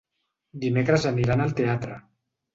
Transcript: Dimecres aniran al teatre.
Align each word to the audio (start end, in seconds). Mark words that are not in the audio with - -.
Dimecres 0.63 1.05
aniran 1.11 1.45
al 1.47 1.55
teatre. 1.61 2.01